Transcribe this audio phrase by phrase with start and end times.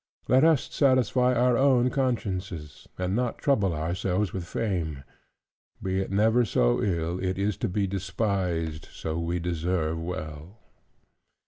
[0.27, 5.03] "Let us satisfy our own consciences, and not trouble ourselves with fame:
[5.79, 10.57] be it never so ill, it is to be despised so we deserve well."